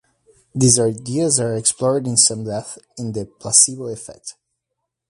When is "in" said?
2.07-2.17, 2.97-3.11